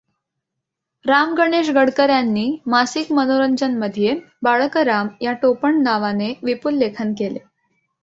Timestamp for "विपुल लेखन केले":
6.43-7.39